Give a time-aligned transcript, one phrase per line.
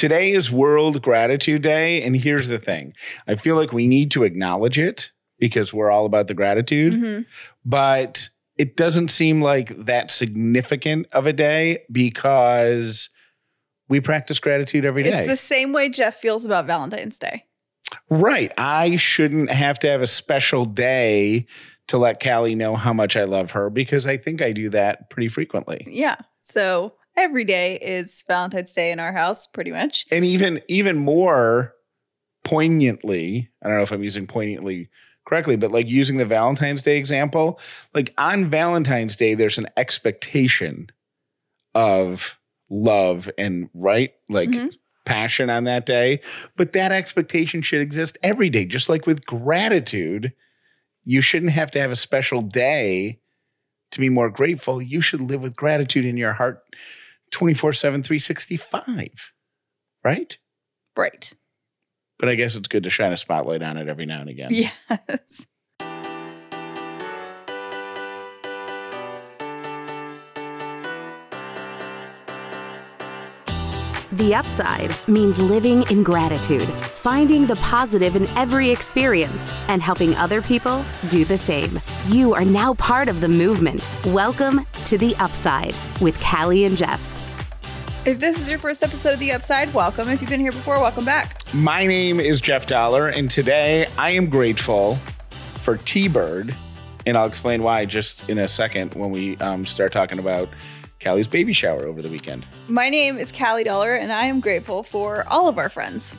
[0.00, 2.02] Today is World Gratitude Day.
[2.02, 2.94] And here's the thing
[3.28, 7.26] I feel like we need to acknowledge it because we're all about the gratitude, Mhm.
[7.66, 13.10] but it doesn't seem like that significant of a day because
[13.90, 15.18] we practice gratitude every day.
[15.18, 17.44] It's the same way Jeff feels about Valentine's Day.
[18.08, 18.54] right.
[18.56, 21.44] I shouldn't have to have a special day
[21.88, 25.10] to let Callie know how much I love her because I think I do that
[25.10, 25.86] pretty frequently.
[25.90, 26.16] Yeah.
[26.40, 30.06] So every day is Valentine's Day in our house, pretty much.
[30.10, 31.74] and even even more
[32.42, 34.88] poignantly i don't know if i'm using poignantly
[35.26, 37.60] correctly but like using the valentine's day example
[37.94, 40.88] like on valentine's day there's an expectation
[41.74, 42.38] of
[42.70, 44.70] love and right like Mhm.
[45.04, 46.20] passion on that day
[46.56, 50.32] but that expectation should exist every day just like with gratitude
[51.04, 53.20] you shouldn't have to have a special day
[53.90, 56.62] to be more grateful you should live with gratitude in your heart
[57.30, 59.32] 24 7 365
[60.04, 60.38] right
[60.96, 61.32] Right.
[62.18, 64.50] but I guess it's good to shine a spotlight on it every now and again.
[64.52, 65.46] Yes.
[74.12, 80.42] The upside means living in gratitude, finding the positive in every experience, and helping other
[80.42, 81.78] people do the same.
[82.06, 83.88] You are now part of the movement.
[84.06, 87.09] Welcome to The Upside with Callie and Jeff.
[88.06, 90.08] If this is your first episode of The Upside, welcome.
[90.08, 91.42] If you've been here before, welcome back.
[91.52, 94.96] My name is Jeff Dauler, and today I am grateful
[95.56, 96.56] for T Bird,
[97.04, 100.48] and I'll explain why just in a second when we um, start talking about
[100.98, 102.48] Callie's baby shower over the weekend.
[102.68, 106.16] My name is Callie Dauler, and I am grateful for all of our friends.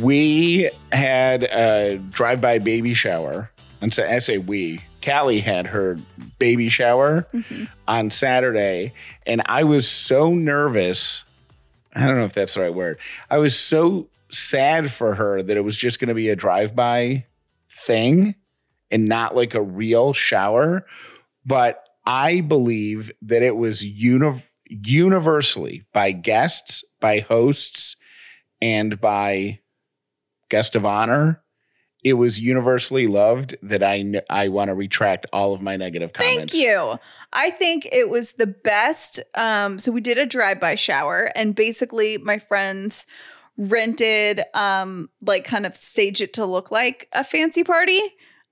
[0.00, 4.80] We had a drive by baby shower, and so I say we.
[5.04, 5.98] Callie had her
[6.38, 7.68] baby shower Mhm.
[7.88, 8.92] on Saturday,
[9.26, 11.24] and I was so nervous.
[11.94, 12.98] I don't know if that's the right word.
[13.30, 16.74] I was so sad for her that it was just going to be a drive
[16.76, 17.26] by
[17.68, 18.34] thing
[18.90, 20.86] and not like a real shower.
[21.44, 27.96] But I believe that it was uni- universally by guests, by hosts,
[28.62, 29.60] and by
[30.48, 31.42] guest of honor.
[32.02, 36.12] It was universally loved that I kn- I want to retract all of my negative
[36.12, 36.52] comments.
[36.52, 36.94] Thank you.
[37.32, 39.20] I think it was the best.
[39.34, 43.06] Um, so we did a drive-by shower, and basically my friends
[43.60, 48.00] rented um like kind of stage it to look like a fancy party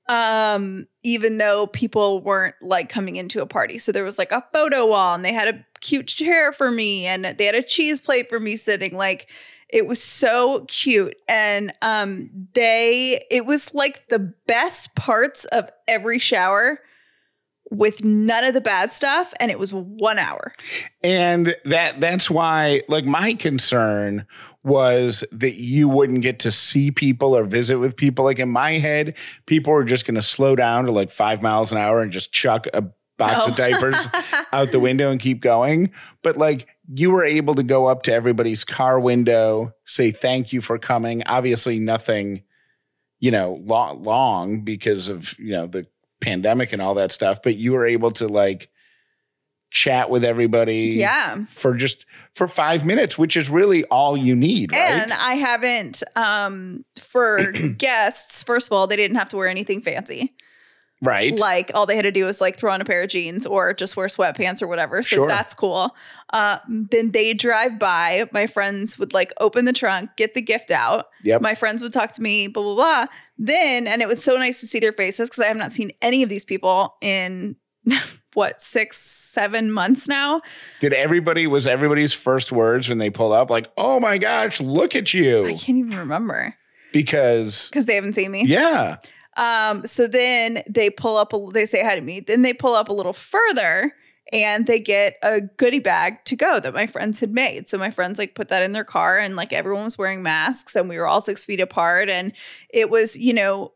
[0.09, 4.45] um even though people weren't like coming into a party so there was like a
[4.53, 8.03] photo wall and they had a cute chair for me and they had a cheese
[8.03, 9.31] plate for me sitting like
[9.71, 16.19] it was so cute and um they it was like the best parts of every
[16.19, 16.81] shower
[17.71, 20.53] with none of the bad stuff and it was 1 hour.
[21.03, 24.27] And that that's why like my concern
[24.65, 28.25] was that you wouldn't get to see people or visit with people.
[28.25, 31.73] Like in my head, people are just going to slow down to like 5 miles
[31.73, 32.85] an hour and just chuck a
[33.19, 34.09] box of diapers
[34.53, 35.91] out the window and keep going.
[36.23, 40.63] But like you were able to go up to everybody's car window, say thank you
[40.63, 41.23] for coming.
[41.27, 42.43] Obviously nothing
[43.21, 45.87] you know long long because of, you know, the
[46.21, 48.71] pandemic and all that stuff, but you were able to like
[49.71, 51.45] chat with everybody yeah.
[51.51, 54.81] for just for five minutes, which is really all you need, right?
[54.81, 59.83] And I haven't um for guests, first of all, they didn't have to wear anything
[59.83, 60.35] fancy.
[61.01, 61.39] Right.
[61.39, 63.73] Like all they had to do was like throw on a pair of jeans or
[63.75, 65.03] just wear sweatpants or whatever.
[65.03, 65.29] So Sure.
[65.29, 65.95] that's cool.
[66.33, 68.29] Uh, then they drive by.
[68.33, 71.07] My friends would like open the trunk, get the gift out.
[71.25, 71.43] Yep.
[71.43, 73.07] My friends would talk to me, blah, blah, blah.
[73.39, 75.93] Then, and it was so nice to see their faces because I have not seen
[76.03, 77.57] any of these people in
[78.35, 80.43] what, six, seven months now.
[80.81, 84.95] Did everybody was everybody's first words when they pull up like, "Oh my gosh, look
[84.95, 85.47] at you?
[85.47, 86.55] I can't even remember
[86.93, 88.45] because because they haven't seen me.
[88.47, 88.97] yeah,
[89.39, 92.21] Um, so then they pull up, a, they say hi to me.
[92.21, 93.95] Then they pull up a little further
[94.33, 97.69] and they get a goodie bag to go that my friends had made.
[97.69, 100.77] So my friends like put that in their car and like everyone was wearing masks
[100.77, 102.11] and we were all six feet apart.
[102.11, 102.33] And
[102.69, 103.73] it was, you know,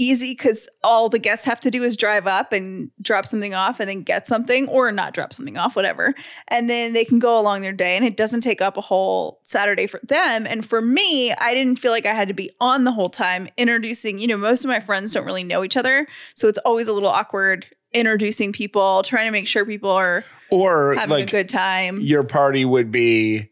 [0.00, 3.80] easy because all the guests have to do is drive up and drop something off
[3.80, 6.14] and then get something or not drop something off, whatever.
[6.48, 9.40] And then they can go along their day and it doesn't take up a whole
[9.44, 10.46] Saturday for them.
[10.46, 13.48] And for me, I didn't feel like I had to be on the whole time
[13.56, 16.06] introducing, you know, most of my friends don't really know each other.
[16.34, 20.94] So it's always a little awkward introducing people, trying to make sure people are or
[20.94, 22.00] having like a good time.
[22.00, 23.50] your party would be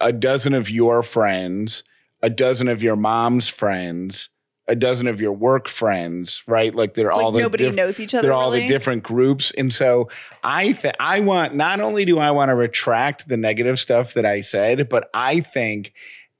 [0.00, 1.84] a dozen of your friends,
[2.22, 4.28] a dozen of your mom's friends,
[4.72, 6.74] a dozen of your work friends, right?
[6.74, 8.22] Like they're Like all the nobody diff- knows each other.
[8.22, 8.62] they're all really.
[8.62, 10.08] the different groups and so
[10.42, 14.24] i think i want not only do i want to retract the negative stuff that
[14.26, 15.92] i said but i think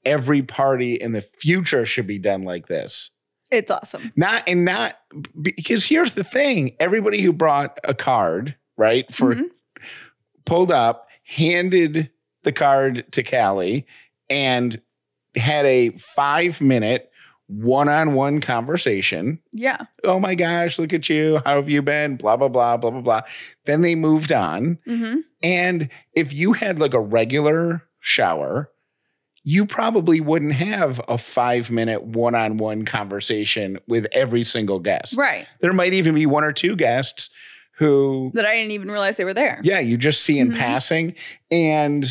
[0.05, 3.11] every party in the future should be done like this
[3.51, 4.11] It's awesome.
[4.15, 4.97] not and not
[5.41, 9.49] because here's the thing everybody who brought a card right for Mhm.
[10.45, 12.09] pulled up handed
[12.43, 13.85] the card to callie
[14.29, 14.81] and
[15.35, 17.09] had a five minute
[17.47, 19.77] one-on-one conversation Yeah.
[20.03, 21.41] oh my gosh, look at you.
[21.45, 22.15] How have you been?
[22.17, 23.21] Blah, blah, blah, blah, blah, blah.
[23.65, 24.79] Then they moved on.
[24.85, 28.69] hmm And if you had like a regular shower,
[29.43, 35.17] you probably wouldn't have a five minute one on one conversation with every single guest.
[35.17, 35.45] Right.
[35.59, 37.29] There might even be one or two guests
[37.77, 39.59] who, That I didn't even realize they were there.
[39.63, 40.57] yeah, you just see in Mhm.
[40.57, 41.15] passing.
[41.51, 42.05] And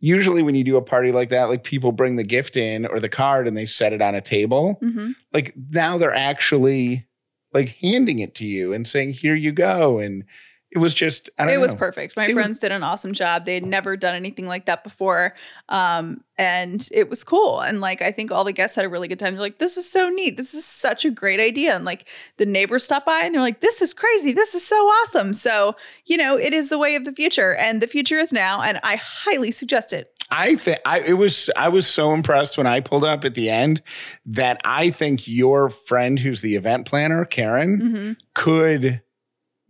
[0.00, 2.98] usually when you do a party like that, like people bring the gift in or
[2.98, 7.06] the card and they set it on a table hmm like now they're actually
[7.52, 10.24] like handing it to you and saying here you go and
[10.72, 12.16] it was just i don't It know was perfect.
[12.16, 13.44] My It was- friends did an awesome job.
[13.44, 15.34] They had never done anything like that before.
[15.68, 17.60] Um, and it was cool.
[17.60, 19.34] And like, I think all the guests had a really good time.
[19.34, 20.36] They're like, this is so neat.
[20.36, 21.74] This is such a great idea.
[21.76, 22.08] And like,
[22.38, 24.32] the neighbors stopped by and they're like, this is crazy.
[24.32, 25.32] This is so awesome.
[25.34, 25.74] So,
[26.06, 27.54] you know, it is the way of the future.
[27.56, 28.62] And the future is now.
[28.62, 30.08] And I highly suggest it.
[30.30, 33.50] i think i it was i was so impressed when i pulled up at the
[33.50, 33.82] end
[34.24, 39.02] that i think your friend who's the event planner karen hmm could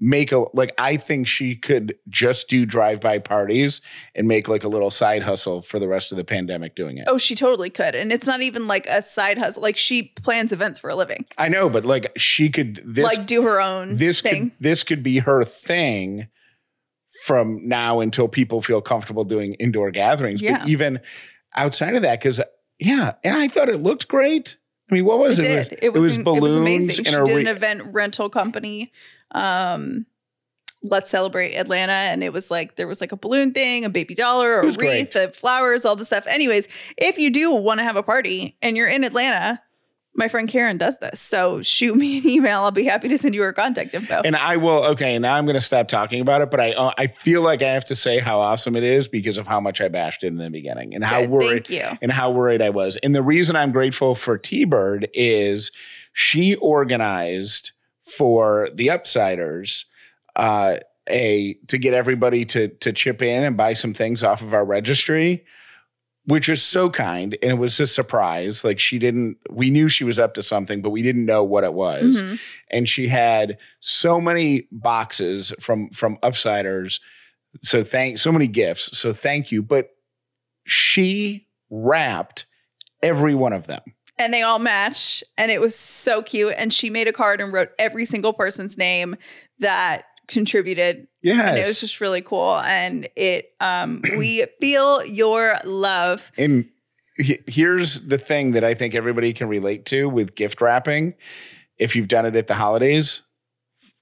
[0.03, 3.83] make a like i think she could just do drive-by parties
[4.15, 7.05] and make like a little side hustle for the rest of the pandemic doing it
[7.07, 7.95] Oh, she totally could.
[7.95, 9.63] And it's not even like a side hustle.
[9.63, 13.27] Like, she plans events for a living, i know but like she could this like,
[13.27, 14.51] do her own this thing.
[14.51, 16.29] could this could be her thing
[17.25, 20.59] from now until people feel comfortable doing indoor gatherings Yeah.
[20.61, 21.01] but even
[21.57, 22.41] outside of that because
[22.79, 24.57] yeah and i thought it looked great
[24.91, 25.79] i mean what was it it.
[25.83, 27.05] It was, it was it was balloons amazing.
[27.05, 28.93] She did re- an event rental company.
[29.33, 30.07] Um,
[30.83, 34.15] Let's celebrate Atlanta, and it was like there was like a balloon thing, a baby
[34.15, 35.15] Dauler, a wreath, great.
[35.15, 36.27] of flowers, all the stuff.
[36.27, 39.61] Anyways, if you do want to have a party and you're in Atlanta,
[40.15, 41.21] my friend Karen does this.
[41.21, 42.63] So shoot me an email.
[42.63, 44.23] I'll be happy to send you her contact info.
[44.25, 44.83] and I will.
[44.85, 46.51] Okay, now I'm going to stop talking about it.
[46.51, 49.37] But I, uh, I feel like I have to say how awesome it is because
[49.37, 51.31] of how much I bashed it in the beginning and how Good.
[51.31, 52.97] worried and how worried I was.
[52.99, 55.73] And the reason I'm grateful for T Bird is
[56.15, 57.73] she organized
[58.11, 59.85] for the Upsiders
[60.37, 60.77] uh,
[61.09, 64.65] a to get everybody to to chip in and buy some things off of our
[64.65, 65.45] registry.
[66.27, 68.63] Which is so kind, and it was a surprise.
[68.63, 71.65] Like she didn't, we knew she was up to something, but we didn't know what
[71.65, 72.39] it was Mhm.
[72.71, 77.01] and she had so many boxes from from upsiders
[77.63, 79.89] so thank so many gifts so thank you but
[80.65, 82.47] she wrapped
[83.03, 83.81] every one of them
[84.21, 86.55] And they all match, and it was so cute.
[86.57, 89.17] And she made a card and wrote every single person's name
[89.59, 91.09] that contributed.
[91.23, 92.59] Yeah, and it was just really cool.
[92.61, 96.31] And it um we feel your love.
[96.39, 96.69] And
[97.17, 101.15] he- here's the thing that i think everybody can relate to with gift wrapping.
[101.79, 103.23] If you've done it at the holidays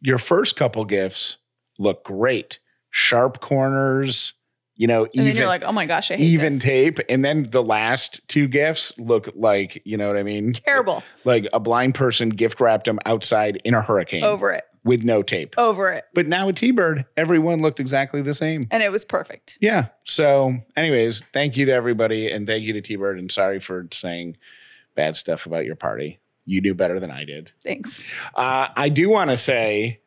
[0.00, 1.38] your first couple gifts
[1.78, 2.58] look great.
[2.90, 4.34] Sharp corners
[4.78, 6.62] you know and even you're like oh my gosh i hate even this.
[6.62, 10.54] tape and then the last two gifts look like you know what i mean?
[10.54, 11.02] Terrible.
[11.24, 14.24] Like a blind person gift wrapped them outside in a hurricane.
[14.24, 14.64] Over it.
[14.84, 15.54] With no tape.
[15.58, 16.04] Over it.
[16.14, 18.68] But now with t-bird everyone looked exactly the same.
[18.70, 19.58] And it was perfect.
[19.60, 19.88] Yeah.
[20.04, 24.36] So anyways thank you to everybody and thank you to t-bird and sorry for saying
[24.94, 26.20] bad stuff about your party.
[26.44, 27.52] You knew better than i did.
[27.64, 28.02] Thanks.
[28.34, 30.00] Uh, i do want to say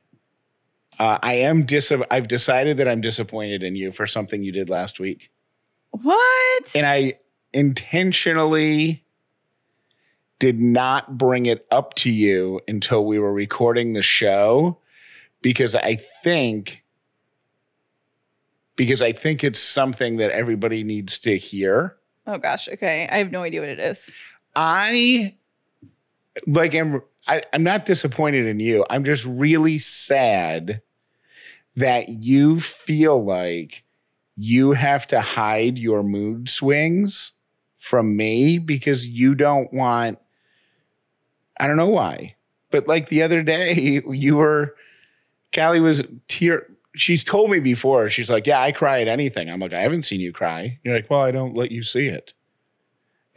[1.01, 4.69] uh, i am dis i've decided that i'm disappointed in you for something you did
[4.69, 5.31] last week.
[5.91, 6.71] What?
[6.75, 7.19] And I
[7.53, 9.03] intentionally
[10.39, 14.79] did not bring it up to you until we were recording the show
[15.41, 16.83] because I think
[18.75, 21.97] because I think it's something that everybody needs to hear.
[22.25, 22.67] oh gosh.
[22.69, 23.07] Okay.
[23.11, 24.09] I have no idea what it is.
[24.55, 25.35] I
[26.47, 28.85] like am I, I'm not disappointed in you.
[28.89, 30.81] I'm just really sad
[31.75, 33.83] that you feel like
[34.35, 37.31] you have to hide your mood swings
[37.79, 40.19] from me because you don't want
[41.59, 42.35] I don't know why.
[42.71, 44.75] But like the other day, you were
[45.53, 49.49] Callie was tear she's told me before, she's like, Yeah, I cry at anything.
[49.49, 50.79] I'm like, I haven't seen you cry.
[50.83, 52.33] You're like, Well, I don't let you see it.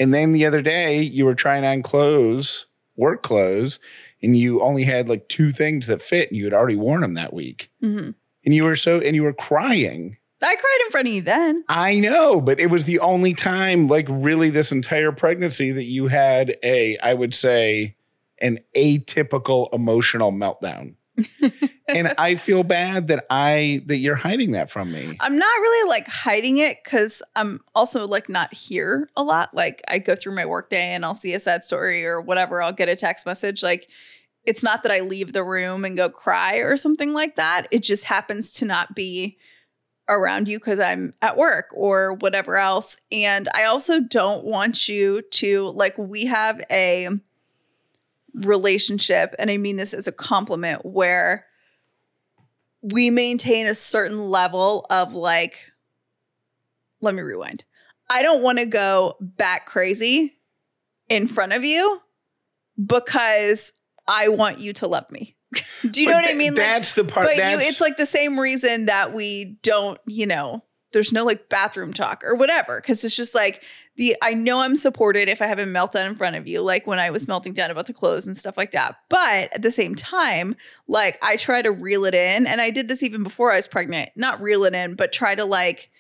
[0.00, 3.79] And then the other day, you were trying on clothes, work clothes,
[4.23, 7.14] and you only had like two things that fit, and you had already worn them
[7.14, 7.71] that week.
[7.81, 8.11] hmm
[8.45, 10.17] And you were so, and you were crying.
[10.43, 13.89] i cried in front of you then I know, but it was the only time,
[13.89, 17.97] like really, this entire pregnancy that you had a, I would say,
[18.41, 20.95] an atypical emotional meltdown.
[21.89, 25.17] and I feel bad that I that you're hiding that from me.
[25.21, 29.55] I'm not really like hiding it because I'm also like not here a lot.
[29.55, 32.61] Like I go through my workday and I'll see a sad story or whatever.
[32.61, 33.63] I'll get a text message.
[33.63, 33.89] Like
[34.45, 37.67] it's not that I leave the room and go cry or something like that.
[37.71, 39.39] It just happens to not be
[40.09, 42.97] around you because I'm at work or whatever else.
[43.11, 47.09] And I also don't want you to like we have a
[48.35, 51.47] relationship, and I mean this as a compliment, where
[52.83, 55.59] we maintain a certain level of like,
[57.01, 57.65] let me rewind.
[58.11, 60.35] I don't want to go back crazy
[61.09, 62.01] in front of you
[62.85, 63.73] because
[64.07, 65.37] I want you to love me.
[65.91, 66.55] Do you know what I mean?
[66.55, 67.27] Like, that's the part.
[67.27, 71.49] but you, it's like the same reason that we don't, you know, there's no like
[71.49, 72.81] bathroom talk or whatever.
[72.81, 73.63] Cause it's just like
[73.97, 76.87] the, I know I'm supported if I have a meltdown in front of you, like
[76.87, 78.97] when I was melting down about the clothes and stuff like that.
[79.09, 80.57] But at the same time,
[80.89, 82.47] like I try to reel it in.
[82.47, 85.35] And I did this even before I was pregnant, not reel it in, but try
[85.35, 85.91] to like,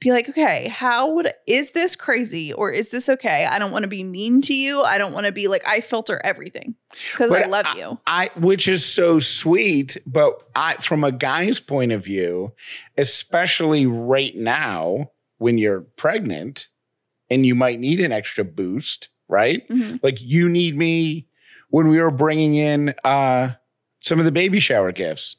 [0.00, 3.46] be like, okay, how would is this crazy or is this okay?
[3.46, 4.82] I don't want to be mean to you.
[4.82, 6.76] I don't want to be like I filter everything
[7.12, 7.98] because I love you.
[8.06, 12.52] I, which is so sweet, but I, from a guy's point of view,
[12.96, 16.68] especially right now when you're pregnant
[17.28, 19.68] and you might need an extra boost, right?
[19.68, 20.00] Mhm.
[20.02, 21.26] Like you need me
[21.70, 23.50] when we were bringing in uh,
[24.00, 25.36] some of the baby shower gifts.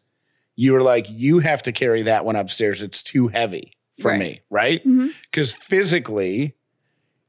[0.56, 2.82] You were like, you have to carry that one upstairs.
[2.82, 4.20] It's too heavy for Right.
[4.20, 4.82] me, right?
[5.32, 6.56] Because physically,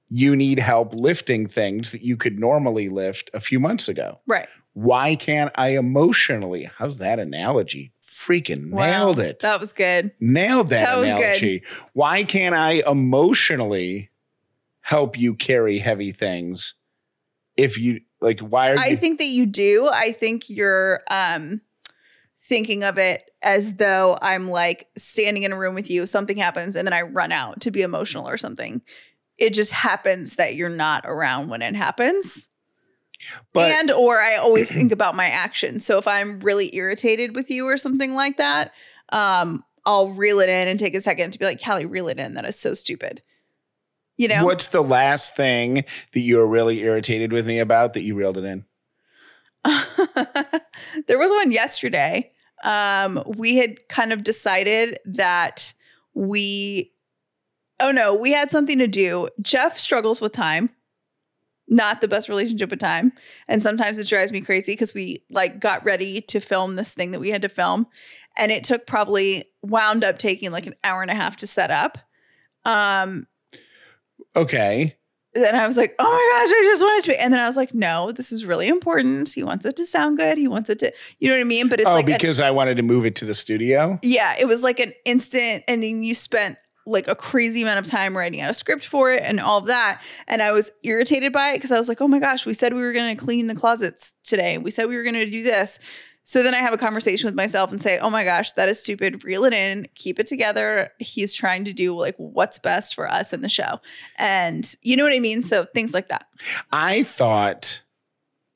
[0.08, 4.48] you need help lifting things that you could normally lift a few months ago Right.
[4.72, 6.68] why can't I emotionally?
[6.78, 7.92] How's that analogy?
[8.04, 8.80] Freaking Wow.
[8.80, 9.38] nailed it.
[9.40, 10.10] That was good.
[10.20, 11.62] nailed that, that analogy.
[11.92, 14.10] Why can't I emotionally
[14.80, 16.74] help you carry heavy things?
[17.56, 18.96] If you like, why are I you?
[18.96, 19.88] think that you do.
[19.92, 21.60] I think you're um
[22.40, 26.76] thinking of it as though I'm like standing in a room with you, something happens,
[26.76, 28.82] and then I run out to be emotional or something.
[29.38, 32.48] It just happens that you're not around when it happens.
[33.52, 35.80] but and or I always think about my action.
[35.80, 38.72] So if I'm really irritated with you or something like that,
[39.10, 42.18] um, I'll reel it in and take a second to be like, Callie, reel it
[42.18, 42.34] in.
[42.34, 43.22] That is so stupid.
[44.16, 44.44] You know?
[44.44, 48.36] what's the last thing that you were really irritated with me about that you reeled
[48.36, 48.66] it in?
[51.06, 52.30] there was one yesterday.
[52.64, 55.72] Um, we had kind of decided that
[56.14, 56.92] we,
[57.78, 59.28] oh no, we had something to do.
[59.40, 60.70] Jeff struggles with time,
[61.68, 63.12] not the best relationship with time.
[63.48, 67.12] And sometimes it drives me crazy because we like got ready to film this thing
[67.12, 67.86] that we had to film.
[68.36, 71.70] And it took probably wound up taking like an hour and a half to set
[71.70, 71.98] up.
[72.64, 73.26] Um,
[74.36, 74.96] Okay.
[75.34, 77.22] And I was like, oh my gosh, I just wanted to.
[77.22, 79.32] And then I was like, no, this is really important.
[79.32, 80.38] He wants it to sound good.
[80.38, 81.68] He wants it to, you know what I mean?
[81.68, 83.98] But it's oh, like, an- because I wanted to move it to the studio.
[84.02, 85.64] yeah, it was like an instant.
[85.68, 89.12] And then you spent like a crazy amount of time writing out a script for
[89.12, 90.02] it and all of that.
[90.26, 92.74] And I was irritated by it because I was like, oh my gosh, we said
[92.74, 94.58] we were going to clean the closets today.
[94.58, 95.78] We said we were going to do this.
[96.22, 98.78] So then I have a conversation with myself and say, oh my gosh, that is
[98.80, 99.24] stupid.
[99.24, 100.90] Reel it in, keep it together.
[100.98, 103.80] He's trying to do like what's best for us in the show.
[104.16, 105.42] And you know what I mean?
[105.42, 106.26] So things like that.
[106.70, 107.82] I thought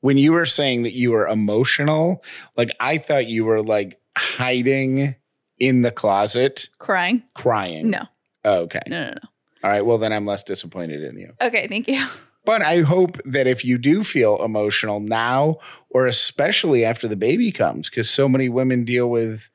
[0.01, 2.23] when you were saying that you were emotional,
[2.55, 5.15] like I thought you were like hiding
[5.59, 7.23] in the closet Crying?
[7.33, 7.89] crying.
[7.89, 8.03] No,
[8.45, 8.81] Oh, okay.
[8.87, 9.19] no, no, no.
[9.63, 9.83] All right.
[9.85, 11.33] Well, then I'm less disappointed in you.
[11.41, 12.05] Okay, thank you.
[12.45, 15.57] But I hope that if you do feel emotional now,
[15.89, 19.49] or especially after the baby comes, because so many women deal with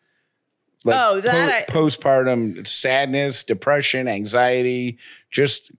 [0.85, 4.99] like Oh, that I- postpartum sadness, depression, anxiety,
[5.31, 5.71] just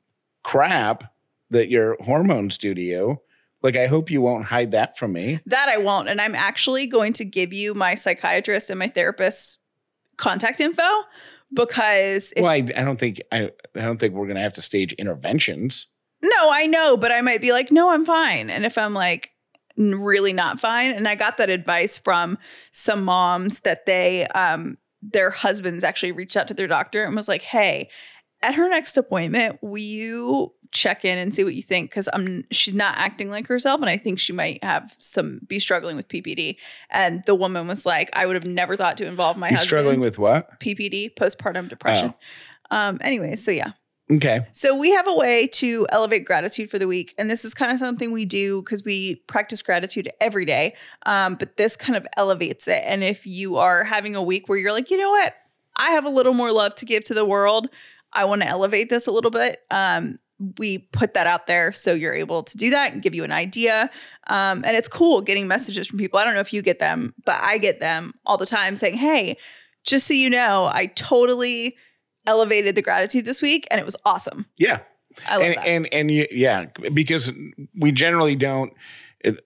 [0.43, 1.13] crap
[1.49, 3.19] that your hormones do to you.
[3.63, 5.39] Like, I hope you won't hide that from me.
[5.45, 6.09] That I won't.
[6.09, 9.59] And I'm actually going to give you my psychiatrist and my therapist's
[10.17, 10.83] contact info
[11.53, 14.61] because if, well, I, I don't think I, I don't think we're gonna have to
[14.61, 15.87] stage interventions.
[16.23, 18.49] No, I know, but I might be like, no, I'm fine.
[18.49, 19.31] And if I'm like
[19.77, 22.37] really not fine, and I got that advice from
[22.71, 27.27] some moms that they um their husbands actually reached out to their doctor and was
[27.27, 27.89] like, hey,
[28.43, 31.89] at her next appointment, will you check in and see what you think?
[31.89, 35.59] Because I'm she's not acting like herself, and I think she might have some be
[35.59, 36.57] struggling with PPD.
[36.89, 39.67] And the woman was like, I would have never thought to involve my You're husband.
[39.67, 40.59] struggling with what?
[40.59, 42.13] PPD, postpartum depression.
[42.69, 43.71] Um, anyway, so yeah.
[44.11, 44.41] Okay.
[44.51, 47.71] So we have a way to elevate gratitude for the week, and this is kind
[47.71, 50.75] of something we do because we practice gratitude every day.
[51.05, 52.83] Um, but this kind of elevates it.
[52.85, 55.35] And if you are having a week where you're like, you know what,
[55.77, 57.69] I have a little more love to give to the world,
[58.11, 59.59] I want to elevate this a little bit.
[59.71, 60.19] Um,
[60.57, 63.31] we put that out there so you're able to do that and give you an
[63.31, 63.89] idea.
[64.27, 66.19] Um, and it's cool getting messages from people.
[66.19, 68.95] I don't know if you get them, but I get them all the time saying,
[68.95, 69.37] Hey,
[69.83, 71.77] just so you know, I totally
[72.27, 74.45] elevated the gratitude this week and it was awesome.
[74.57, 74.79] Yeah.
[75.27, 75.67] I love and, that.
[75.67, 77.31] and and yeah, because
[77.77, 78.73] we generally don't.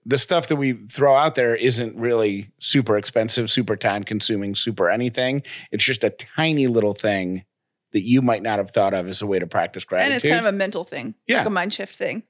[0.06, 4.88] The stuff that we throw out there isn't really super expensive, super time consuming, super
[4.88, 5.42] anything.
[5.70, 7.44] It's just a tiny little thing
[7.92, 10.12] that you might not have thought of as a way to practice gratitude.
[10.12, 11.38] And it's kind of a mental thing, Yeah.
[11.38, 12.22] like a mind shift thing.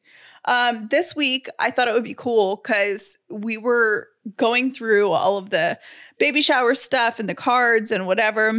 [0.46, 5.36] Um, this week, I thought it would be cool because we were going through all
[5.36, 5.78] of the
[6.18, 8.52] baby shower stuff and the cards and whatever.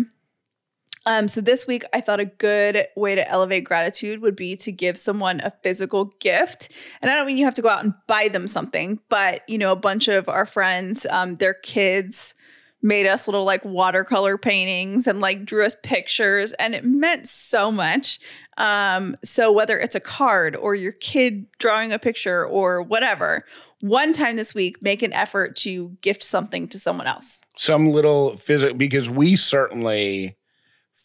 [1.07, 4.73] Um, so this week, I thought a good way to elevate gratitude would be to
[4.73, 6.69] give someone a physical gift.
[7.01, 9.57] And I don't mean you have to go out and buy them something, but you
[9.57, 12.33] know, a bunch of our friends, um, their kids
[12.81, 17.71] made us little like watercolor paintings and like drew us pictures and it meant so
[17.71, 18.19] much
[18.57, 23.43] um so whether it's a card or your kid drawing a picture or whatever
[23.81, 28.37] one time this week make an effort to gift something to someone else some little
[28.37, 30.37] physical because we certainly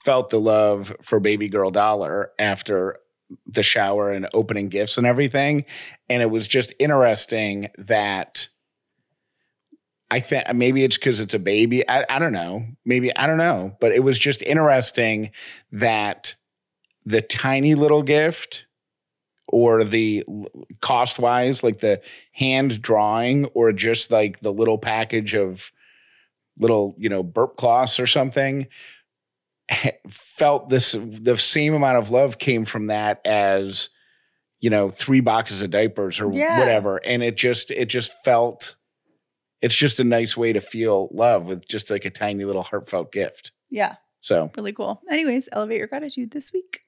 [0.05, 2.99] felt the love for baby girl Dauler after
[3.47, 5.65] the shower and opening gifts and everything.
[6.09, 8.49] And it was just interesting that
[10.11, 13.39] i think maybe it's because it's a baby I, I don't know maybe i don't
[13.39, 15.31] know but it was just interesting
[15.71, 16.35] that
[17.07, 18.67] the tiny little gift
[19.49, 20.23] or the
[20.83, 25.73] cost wise like the hand drawing or just like the little package of
[26.59, 28.67] little, you know, burp cloths or something,
[30.09, 33.89] felt this the same amount of love came from that as,
[34.61, 36.59] you know, three boxes of diapers or Yeah.
[36.59, 36.99] whatever.
[37.05, 38.77] And it just it just felt
[39.61, 43.13] it's just a nice way to feel love with just like a tiny little heartfelt
[43.13, 43.53] gift.
[43.71, 46.81] yeah So really cool anyways elevate your gratitude this week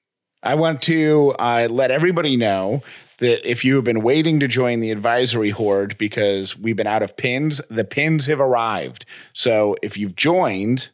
[0.43, 2.83] I want to uh, let everybody know
[3.17, 7.01] that if you have been waiting to join the advisory horde because we've been out
[7.01, 9.05] of pins, the pins have arrived.
[9.33, 10.89] So if you've joined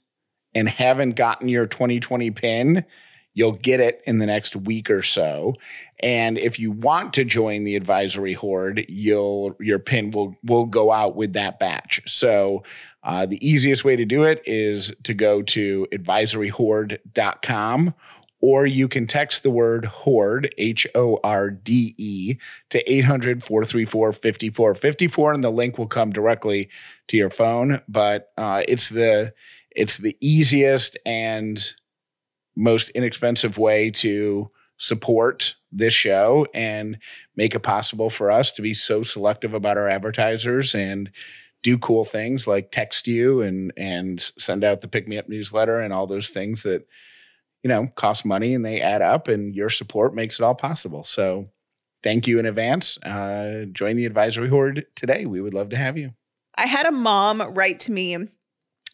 [0.53, 2.85] and haven't gotten your 2020 pin,
[3.33, 5.55] you'll get it in the next week or so.
[6.01, 10.91] And if you want to join the advisory horde, you'll your pin will will go
[10.91, 12.01] out with that batch.
[12.05, 12.63] So
[13.03, 17.93] uh, the easiest way to do it is to go to advisoryhorde.com
[18.41, 22.37] or you can text the word horde h o r d e
[22.69, 26.69] to 800 434 5454 and the link will come directly
[27.07, 29.33] to your phone but uh, it's the
[29.75, 31.73] it's the easiest and
[32.55, 36.97] most inexpensive way to support this show and
[37.35, 41.11] make it possible for us to be so selective about our advertisers and
[41.63, 45.79] do cool things like text you and and send out the pick me up newsletter
[45.79, 46.87] and all those things that
[47.63, 51.03] you know cost money and they add up and your support makes it all possible.
[51.03, 51.49] So
[52.01, 52.97] thank you in advance.
[53.03, 55.25] Uh, join the advisory horde today.
[55.25, 56.13] We would love to have you.
[56.55, 58.17] I had a mom write to me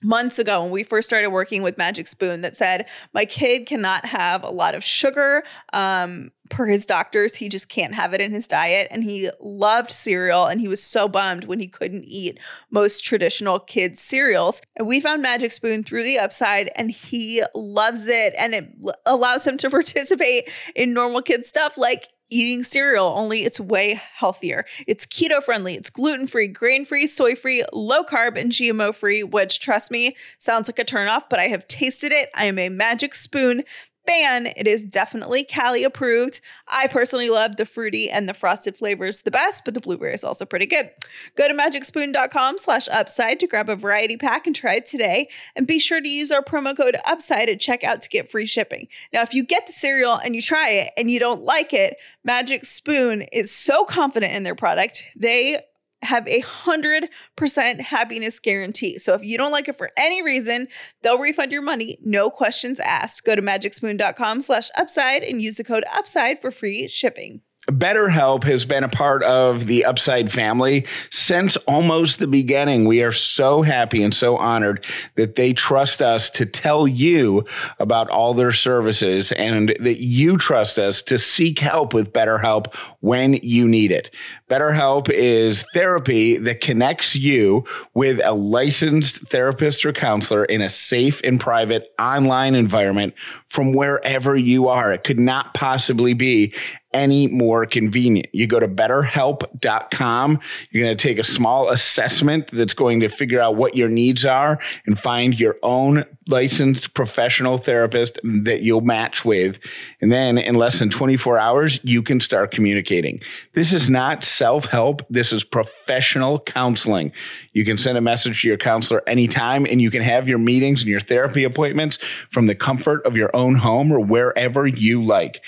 [0.03, 4.05] months ago when we first started working with Magic Spoon that said, My kid cannot
[4.05, 5.43] have a lot of sugar.
[5.73, 8.87] Um, per his doctors, he just can't have it in his diet.
[8.91, 12.39] And he loved cereal and he was so bummed when he couldn't eat
[12.71, 14.61] most traditional kids' cereals.
[14.75, 18.73] And we found Magic Spoon through the upside and he loves it and it
[19.05, 24.65] allows him to participate in normal kid stuff like eating cereal, only it's way healthier.
[24.85, 29.23] It's keto friendly, it's gluten free, grain free, soy free, low carb, and GMO free,
[29.23, 32.29] which trust me, sounds like a turnoff, but I have tasted it.
[32.35, 33.63] I am a Magic Spoon
[34.09, 36.41] It is definitely Callie approved.
[36.67, 40.23] I personally love the fruity and the frosted flavors the best, but the blueberry is
[40.23, 40.89] also pretty good.
[41.35, 45.29] Go to magicspoon.com slash upside to grab a variety pack and try it today.
[45.55, 48.87] And be sure to use our promo code upside at checkout to get free shipping.
[49.13, 51.97] Now, if you get the cereal and you try it and you don't like it,
[52.23, 55.03] Magic Spoon is so confident in their product.
[55.15, 55.61] They
[56.01, 58.99] have a hundred percent happiness guarantee.
[58.99, 60.67] So if you don't like it for any reason,
[61.01, 63.23] they'll refund your money, no questions asked.
[63.23, 67.41] Go to magicspoon.com slash upside and use the code upside for free shipping.
[67.71, 72.85] BetterHelp has been a part of the Upside family since almost the beginning.
[72.85, 77.45] We are so happy and so honored that they trust us to tell you
[77.77, 83.33] about all their services and that you trust us to seek help with BetterHelp when
[83.33, 84.11] you need it.
[84.49, 91.19] BetterHelp is therapy that connects you with a licensed therapist or counselor in a safe
[91.23, 93.13] and private online environment
[93.49, 94.93] from wherever you are.
[94.93, 96.53] It could not possibly be
[96.97, 98.27] any more convenient.
[98.33, 100.39] You go to betterhelp.com.
[100.71, 104.25] You're going to take a small assessment that's going to figure out what your needs
[104.25, 109.59] are and find your own licensed professional therapist that you'll match with.
[110.01, 113.21] And then in less than 24 hours, you can start communicating.
[113.53, 115.03] This is not self help.
[115.09, 117.11] This is professional counseling.
[117.53, 120.81] You can send a message to your counselor anytime and you can have your meetings
[120.81, 121.97] and your therapy appointments
[122.31, 125.41] from the comfort of your own home or wherever you like.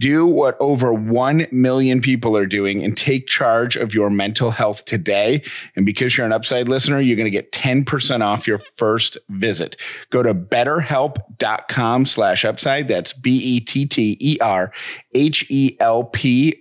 [0.00, 4.84] Do what over 1 million people are doing and take charge of your mental health
[4.84, 5.42] today.
[5.76, 9.76] And because you're an upside listener, you're going to get 10% off your first visit.
[10.10, 12.88] Go to betterhelp.com slash upside.
[12.88, 13.74] That's B-E-T-T-E-R-H-E-L-P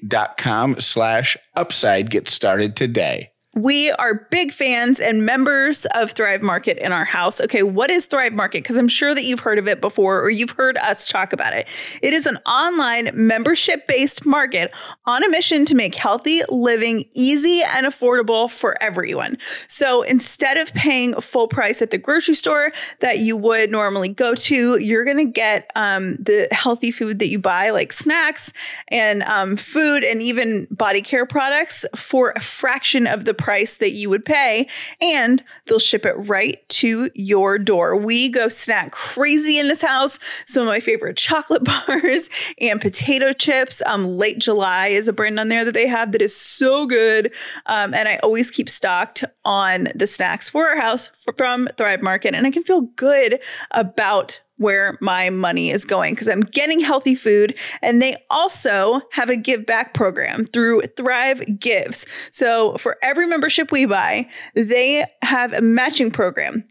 [0.08, 2.10] dot com slash upside.
[2.12, 3.33] Get started today.
[3.56, 7.40] We are big fans and members of Thrive Market in our house.
[7.40, 8.64] Okay, what is Thrive Market?
[8.64, 11.54] Because I'm sure that you've heard of it before or you've heard us talk about
[11.54, 11.68] it.
[12.02, 14.74] It is an online membership based market
[15.06, 19.38] on a mission to make healthy living easy and affordable for everyone.
[19.68, 24.34] So instead of paying full price at the grocery store that you would normally go
[24.34, 28.52] to, you're going to get um, the healthy food that you buy, like snacks
[28.88, 33.92] and um, food and even body care products, for a fraction of the price that
[33.92, 34.68] you would pay,
[35.02, 37.98] and they'll ship it right to your door.
[37.98, 40.18] We go snack crazy in this house.
[40.46, 42.30] Some of my favorite chocolate bars
[42.62, 43.82] and potato chips.
[43.86, 47.34] Um, Late July is a brand on there that they have that is so good.
[47.66, 52.36] Um, and I always keep stocked on the snacks for our house from Thrive Market,
[52.36, 57.14] and I can feel good about where my money is going because I'm getting healthy
[57.14, 57.56] food.
[57.84, 62.08] And they also have a give back program through Thrive Gives.
[62.32, 66.64] So for every membership we buy, they have a matching program.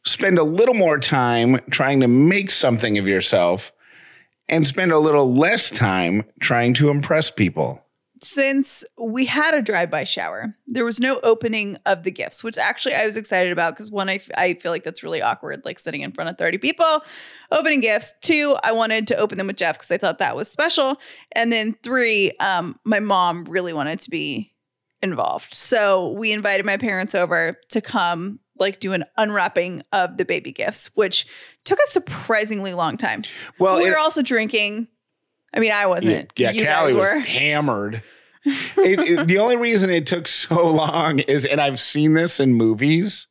[0.04, 3.72] spend a little more time trying to make something of yourself
[4.48, 7.85] and spend a little less time trying to impress people.
[8.26, 12.94] Since we had a drive-by shower, there was no opening of the gifts, which actually
[12.96, 15.78] I was excited about because one, I, f- I feel like that's really awkward, like
[15.78, 17.02] sitting in front of 30 people,
[17.52, 18.12] opening gifts.
[18.22, 21.00] Two, I wanted to open them with Jeff because I thought that was special.
[21.32, 24.52] And then three, um, my mom really wanted to be
[25.02, 25.54] involved.
[25.54, 30.50] So we invited my parents over to come like do an unwrapping of the baby
[30.50, 31.26] gifts, which
[31.64, 33.22] took a surprisingly long time.
[33.60, 34.88] Well, we it- were also drinking.
[35.54, 36.32] I mean, I wasn't.
[36.36, 38.02] yeah you Callie guys was hammered.
[38.46, 42.54] It- it- the only reason it took so long is, and I've seen this in
[42.54, 43.26] movies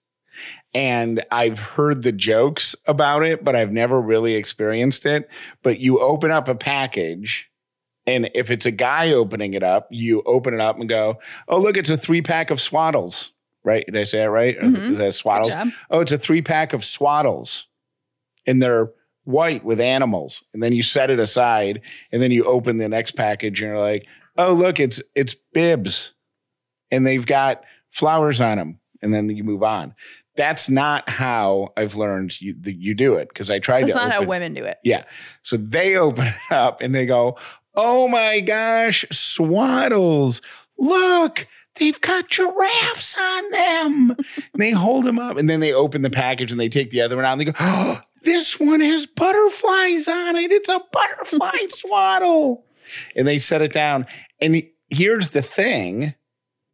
[0.73, 5.29] and I've heard the jokes about it, but I've never really experienced it.
[5.63, 7.49] But you open up a package,
[8.05, 11.59] and if it's a guy opening it up, you open it up and go, Oh,
[11.59, 13.31] look, it's a three pack of swaddles.
[13.63, 13.83] Right?
[13.87, 14.59] Did I say that right?
[14.59, 14.97] Mhm.
[14.97, 15.47] That swaddles?
[15.89, 17.63] Oh, it's a three pack of swaddles
[18.45, 18.91] and they're
[19.23, 20.43] white with animals.
[20.53, 23.79] And then you set it aside and then you open the next package and you're
[23.79, 24.05] like,
[24.37, 26.13] oh, look, it's it's bibs
[26.91, 28.79] and they've got flowers on them.
[29.01, 29.93] And then you move on.
[30.35, 33.99] That's not how I've learned you, that you do it because I tried That's to.
[33.99, 34.79] not how women do it.
[34.83, 35.03] Yeah.
[35.43, 37.37] So they open it up and they go,
[37.75, 40.41] oh my gosh, swaddles.
[40.79, 44.15] Look, they've got giraffes on them.
[44.53, 47.01] And they hold them up and then they open the package and they take the
[47.01, 50.51] other one out and they go, oh, this one has butterflies on it.
[50.51, 52.65] It's a butterfly swaddle.
[53.15, 54.05] And they set it down.
[54.41, 56.13] And here's the thing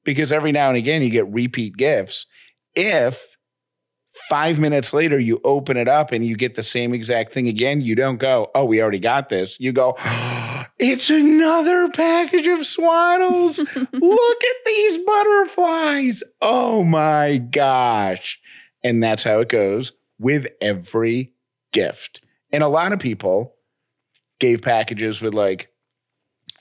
[0.03, 2.25] because every now and again you get repeat gifts.
[2.75, 3.37] If
[4.29, 7.81] five minutes later you open it up and you get the same exact thing again,
[7.81, 9.59] you don't go, oh, we already got this.
[9.59, 9.95] You go,
[10.79, 13.57] it's another package of swaddles.
[13.93, 16.23] Look at these butterflies.
[16.41, 18.39] Oh my gosh.
[18.83, 21.33] And that's how it goes with every
[21.71, 22.23] gift.
[22.51, 23.55] And a lot of people
[24.39, 25.70] gave packages with like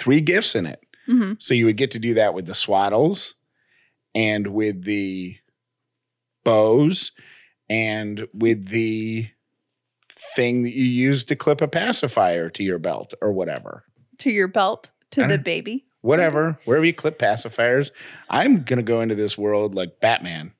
[0.00, 0.80] three gifts in it.
[1.06, 3.34] hmm So you would get to do that with the swaddles
[4.14, 5.36] and with the
[6.42, 7.12] bows
[7.68, 9.28] and with the
[10.34, 13.84] thing that you use to clip a pacifier to your belt or whatever.
[14.18, 15.84] To your belt, to the baby.
[16.02, 17.90] Whatever, wherever you clip pacifiers.
[18.28, 20.52] I'm going to go into this world like Batman.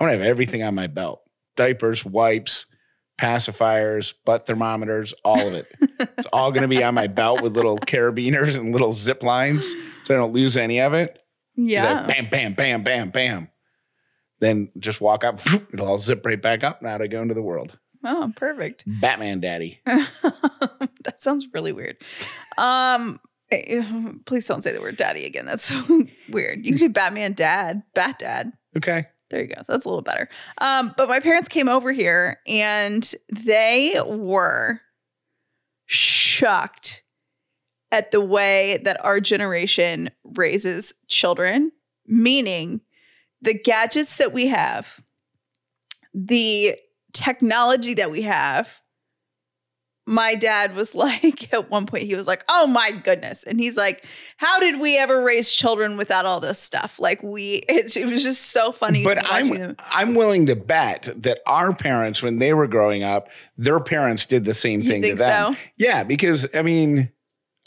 [0.00, 1.22] I'm going to have everything on my belt
[1.56, 2.66] diapers, wipes,
[3.18, 5.70] pacifiers, butt thermometers, all of it.
[6.00, 9.66] it's all going to be on my belt with little carabiners and little zip lines
[10.04, 11.22] so I don't lose any of it.
[11.56, 12.06] Be like, Yeah.
[12.06, 13.48] bam, bam, bam, bam, bam.
[14.40, 15.40] Then just walk up,
[15.72, 16.80] it'll all zip right back up.
[16.80, 17.76] Now to go into the world.
[18.04, 18.84] Oh, perfect.
[18.86, 19.80] Batman daddy.
[19.84, 21.96] that sounds really weird.
[22.56, 23.18] Um,
[23.50, 23.82] eh,
[24.24, 25.46] please don't say the word daddy again.
[25.46, 25.82] That's so
[26.28, 26.64] weird.
[26.64, 28.52] You could be Batman dad, Bat dad.
[28.76, 29.04] Okay.
[29.30, 29.62] There you go.
[29.62, 30.28] So that's a little better.
[30.58, 34.80] Um, but my parents came over here and they were
[35.86, 37.02] shocked
[37.90, 41.72] at the way that our generation raises children,
[42.06, 42.80] meaning
[43.40, 45.00] the gadgets that we have,
[46.12, 46.76] the
[47.12, 48.80] technology that we have.
[50.08, 53.44] My dad was like, at one point, he was like, Oh my goodness.
[53.44, 54.04] And he's like,
[54.36, 56.98] How did we ever raise children without all this stuff?
[56.98, 59.04] Like, we, it, it was just so funny.
[59.04, 59.76] But I'm them.
[59.90, 64.44] I'm willing to bet that our parents, when they were growing up, their parents did
[64.44, 65.54] the same thing to them.
[65.54, 65.60] so?
[65.76, 67.10] Yeah, because I mean,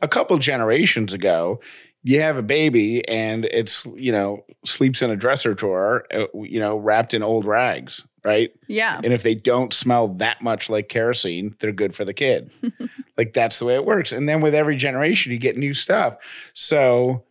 [0.01, 1.59] a couple generations ago,
[2.03, 6.59] you have a baby and it's you know sleeps in a dresser drawer, uh, you
[6.59, 8.51] know, wrapped in old rags, right?
[8.67, 8.99] Yeah.
[9.03, 12.51] And if they don't smell that much like kerosene, they're good for the kid.
[13.17, 14.11] like that's the way it works.
[14.11, 16.17] And then with every generation, you get new stuff.
[16.53, 17.23] So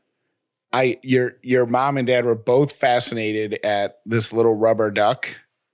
[0.73, 5.29] I your your mom and dad were both fascinated at this little rubber duck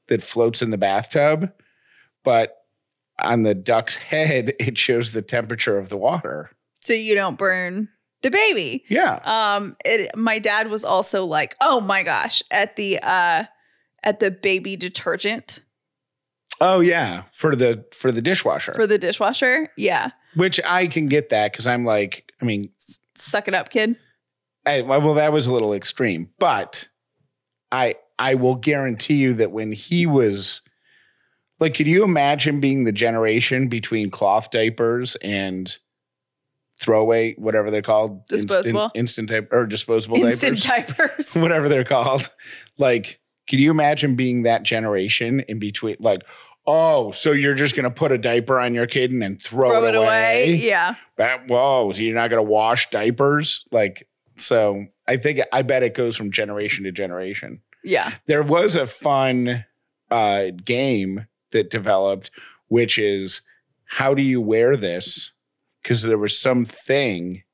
[0.09, 1.53] that floats in the bathtub,
[2.25, 2.57] but
[3.21, 6.51] on the duck's head, it shows the temperature of the water.
[6.81, 7.89] so you don't burn
[8.23, 8.85] the baby.
[8.89, 9.21] Yeah.
[9.25, 13.45] Um, it, my dad was also like, "Oh my gosh!" at the uh,
[14.07, 15.61] at the baby detergent
[16.59, 18.73] Oh yeah, for the for the dishwasher.
[18.73, 19.69] for the dishwasher.
[19.77, 22.71] Yeah, Which I can get that cuz I'm like, I mean,
[23.15, 23.97] suck it up, kid.
[24.65, 26.89] I, well, that was a little extreme, but
[27.71, 30.63] I I will guarantee you that when he was
[31.61, 35.77] like, could you imagine being the generation between cloth diapers and
[36.81, 38.91] throwaway, whatever they're called, Disposable?
[38.95, 41.35] instant, instant diaper or disposable Instant diapers, diapers.
[41.37, 42.31] whatever they're called.
[42.79, 45.97] Like, can you imagine being that generation in between?
[46.01, 46.23] Like,
[46.67, 49.87] oh, so you're just gonna put a diaper on your kid and then throw, Throw
[49.87, 50.55] it away.
[50.55, 50.97] Yeah.
[51.17, 53.65] that whoa, so you're not gonna wash diapers?
[53.71, 57.61] Like, so I think I bet it goes from generation to generation.
[57.85, 58.13] Yeah.
[58.27, 59.65] There was a fun
[60.11, 62.31] uh game that developed,
[62.69, 63.43] which is
[63.87, 65.31] how do you wear this?
[65.83, 67.45] Because there was something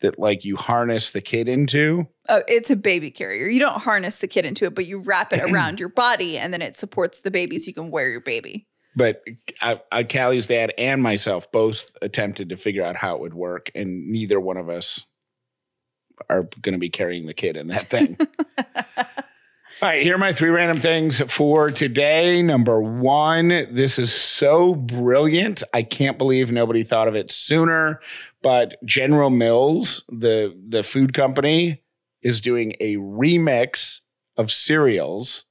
[0.00, 2.06] that like you harness the kid into.
[2.30, 3.48] Oh, it's a baby carrier.
[3.48, 6.52] You don't harness the kid into it, but you wrap it around your body, and
[6.52, 8.68] then it supports the baby, so you can wear your baby.
[8.94, 9.22] But
[9.60, 13.70] I, I, Callie's dad and myself both attempted to figure out how it would work,
[13.74, 15.04] and neither one of us
[16.28, 18.16] are going to be carrying the kid in that thing.
[19.82, 22.42] All right, here are my three random things for today.
[22.42, 25.62] Number one, this is so brilliant.
[25.72, 28.00] I can't believe nobody thought of it sooner.
[28.42, 31.82] But General Mills, the, the food company,
[32.22, 33.98] is doing a remix
[34.36, 35.44] of cereals,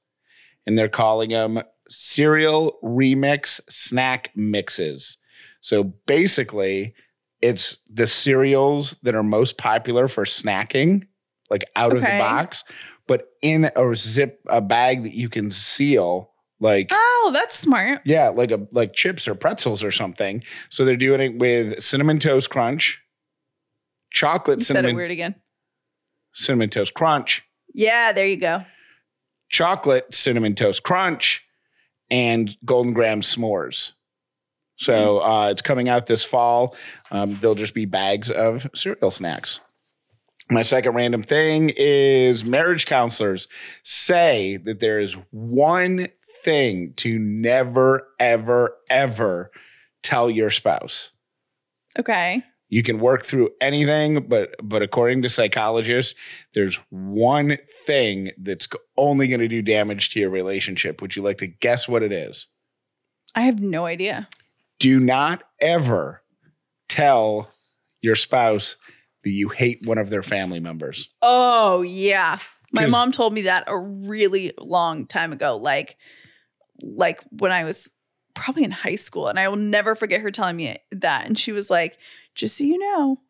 [0.66, 5.16] and they're calling them cereal remix snack mixes.
[5.60, 6.94] So basically,
[7.42, 11.06] it's the cereals that are most popular for snacking,
[11.50, 12.64] like out of the box,
[13.06, 18.02] but in a zip a bag that you can seal, like Oh, that's smart.
[18.04, 20.42] yeah, like a like chips or pretzels or something.
[20.68, 23.02] So they're doing it with cinnamon toast crunch,
[24.10, 25.34] chocolate You cinnamon weird again.
[26.32, 27.42] Cinnamon toast crunch,
[27.74, 28.64] Yeah, there you go.
[29.48, 31.46] chocolate cinnamon toast crunch,
[32.10, 33.92] and golden graham s'mores.
[34.76, 36.74] So uh, it's coming out this fall.
[37.10, 39.60] Um, they'll just be bags of cereal snacks.
[40.50, 43.46] My second random thing is marriage counselors
[43.84, 46.08] say that there is one
[46.42, 49.50] thing to never, ever, ever
[50.02, 51.10] tell your spouse.
[51.98, 52.42] Okay.
[52.70, 56.14] You can work through anything, but but according to psychologists,
[56.54, 61.02] there's one thing that's only going to do damage to your relationship.
[61.02, 62.46] Would you like to guess what it is?
[63.34, 64.28] I have no idea.
[64.78, 66.22] Do not ever
[66.88, 67.52] tell
[68.00, 68.76] your spouse
[69.24, 71.10] that you hate one of their family members.
[71.22, 72.38] Oh, yeah.
[72.72, 75.96] My mom told me that a really long time ago, like
[76.82, 77.90] like when I was
[78.34, 81.52] probably in high school and I will never forget her telling me that and she
[81.52, 81.98] was like,
[82.34, 83.20] "Just so you know,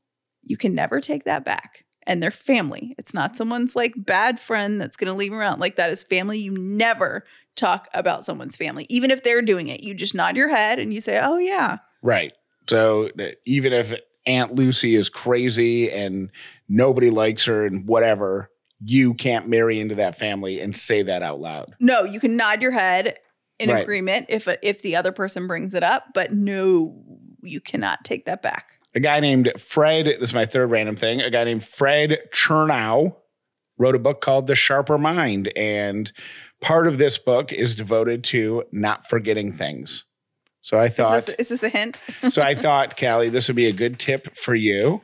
[0.42, 2.94] you can never take that back." And they're family.
[2.98, 5.60] It's not someone's like bad friend that's going to leave around.
[5.60, 6.38] Like that is family.
[6.38, 7.24] You never
[7.56, 8.86] talk about someone's family.
[8.88, 11.78] Even if they're doing it, you just nod your head and you say, "Oh yeah."
[12.02, 12.32] Right.
[12.68, 13.10] So
[13.44, 13.92] even if
[14.26, 16.30] Aunt Lucy is crazy and
[16.68, 18.50] nobody likes her and whatever,
[18.82, 21.74] you can't marry into that family and say that out loud.
[21.80, 23.18] No, you can nod your head
[23.58, 23.82] in Right.
[23.82, 27.02] agreement if if the other person brings it up, but no,
[27.42, 28.78] you cannot take that back.
[28.94, 30.06] A guy named Fred.
[30.06, 31.20] This is my third random thing.
[31.20, 33.16] A guy named Fred Chernow
[33.78, 35.52] wrote a book called The Sharper Mind.
[35.56, 36.12] And
[36.60, 40.04] part of this book is devoted to not forgetting things.
[40.62, 42.02] So I thought, Is this, is this a hint?
[42.28, 45.02] so I thought, Callie, this would be a good tip for you.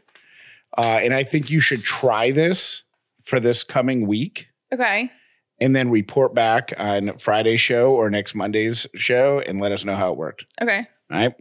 [0.77, 2.83] Uh, and I think you should try this
[3.25, 5.11] for this coming week okay.
[5.59, 9.94] and then report back on Friday's show or next Monday's show and let us know
[9.94, 10.44] how it worked.
[10.61, 10.87] Okay.
[11.11, 11.35] All right.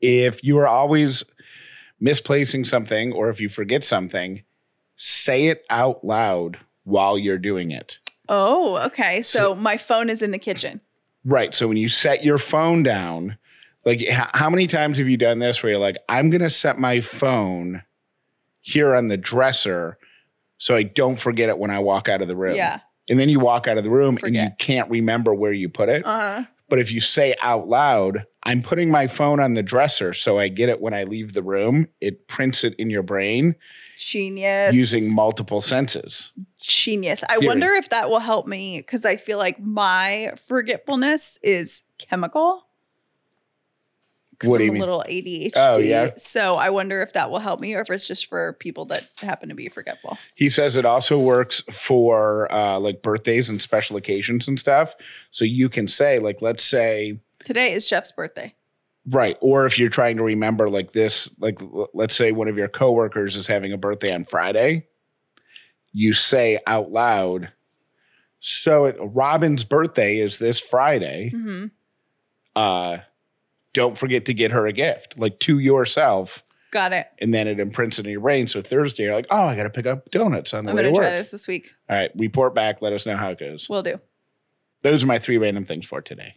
[0.00, 1.24] If you are always
[2.00, 4.42] misplacing something or if you forget something,
[4.96, 7.98] say it out loud while you're doing it.
[8.28, 9.22] Oh, okay.
[9.22, 10.80] So, my phone is in the kitchen.
[11.24, 11.54] Right.
[11.54, 13.36] So when you set your phone down,
[13.84, 16.78] like how many times have you done this where you're like, I'm going to set
[16.78, 17.82] my phone
[18.60, 19.98] here on the dresser
[20.58, 22.56] so I don't forget it when I walk out of the room.
[22.56, 22.80] Yeah.
[23.08, 25.88] And then you walk out of the room and you can't remember where you put
[25.88, 26.04] it.
[26.04, 26.44] Uh huh.
[26.68, 30.48] But if you say out loud, I'm putting my phone on the dresser so I
[30.48, 33.56] get it when I leave the room, it prints it in your brain
[33.98, 34.74] Genius.
[34.74, 36.32] using multiple senses.
[36.60, 37.24] genius.
[37.28, 42.67] I wonder if that will help me because I feel like my forgetfulness is chemical.
[44.44, 44.80] What do I'm you a mean?
[44.80, 45.52] little ADHD.
[45.56, 46.10] Oh, yeah.
[46.16, 49.08] So I wonder if that will help me or if it's just for people that
[49.20, 50.16] happen to be forgetful.
[50.36, 54.94] He says it also works for uh, like birthdays and special occasions and stuff.
[55.32, 58.54] So you can say, like, let's say, Today is Jeff's birthday.
[59.08, 59.36] right.
[59.40, 62.68] Or if you're trying to remember, like this, like, l- let's say one of your
[62.68, 64.86] coworkers is having a birthday on Friday,
[65.92, 67.50] you say out loud,
[68.40, 71.30] so it, Robin's birthday is this Friday.
[71.30, 71.66] hmm
[72.54, 72.98] uh,
[73.74, 77.06] don't forget to get her a gift, like to yourself, Got it.
[77.20, 78.46] and then it imprints in your brain.
[78.46, 80.82] So Thursday, you're like, oh, I got to pick up donuts on the I'm way
[80.82, 81.08] going to to work.
[81.10, 81.70] try this this week.
[81.88, 82.82] All right, report back.
[82.82, 83.68] Let us know how it goes.
[83.68, 83.96] We'll do.
[84.82, 86.36] Those are my three random things for today.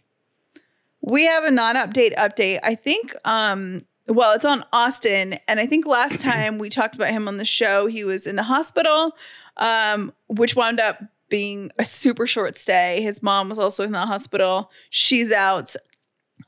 [1.00, 2.60] We have a non-update update.
[2.62, 7.10] I think um well, it's on Austin and I think last time we talked about
[7.10, 9.12] him on the show, he was in the hospital
[9.56, 13.00] um which wound up being a super short stay.
[13.02, 14.70] His mom was also in the hospital.
[14.90, 15.74] She's out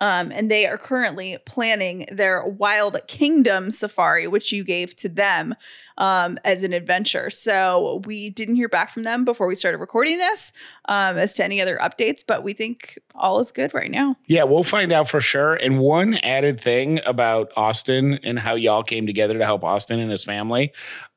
[0.00, 5.54] um, and they are currently planning their Wild Kingdom safari, which you gave to them
[5.98, 7.30] um, as an adventure.
[7.30, 10.52] So we didn't hear back from them before we started recording this
[10.88, 14.16] um, as to any other updates, but we think all is good right now.
[14.26, 15.54] Yeah, we'll find out for sure.
[15.54, 20.11] And one added thing about Austin and how y'all came together to help Austin and
[20.11, 20.72] his family.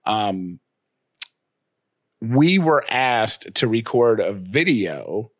[0.05, 0.59] Um,
[2.21, 5.31] we were asked to record a video